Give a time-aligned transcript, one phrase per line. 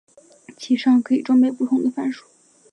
[0.57, 2.25] 其上可以装备不同的范数。